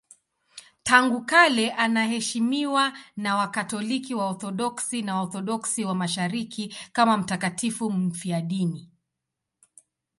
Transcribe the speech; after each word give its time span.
Tangu 0.83 1.25
kale 1.25 1.71
anaheshimiwa 1.73 2.93
na 3.17 3.35
Wakatoliki, 3.35 4.15
Waorthodoksi 4.15 5.01
na 5.01 5.15
Waorthodoksi 5.15 5.85
wa 5.85 5.95
Mashariki 5.95 6.75
kama 6.93 7.17
mtakatifu 7.17 7.91
mfiadini. 7.91 8.89